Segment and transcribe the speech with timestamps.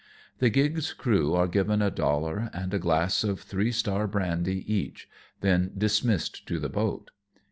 [0.39, 5.07] The gig's crew are given a dollar and glass of Three Star brandy each,
[5.41, 7.11] then dismissed to the boat.